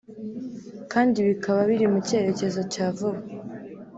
[0.91, 3.21] kandi bikaba biri mu cyerekezo cya vuba